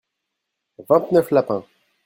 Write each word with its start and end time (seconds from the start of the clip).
vingt 0.87 1.11
neuf 1.11 1.29
lapins. 1.29 1.65